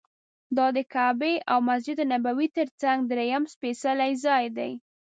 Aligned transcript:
دا 0.57 0.67
د 0.75 0.79
کعبې 0.93 1.33
او 1.51 1.57
مسجد 1.69 1.97
نبوي 2.13 2.47
تر 2.57 2.67
څنګ 2.81 2.97
درېیم 3.11 3.43
سپېڅلی 3.53 4.11
ځای 4.25 4.45
دی. 4.57 4.71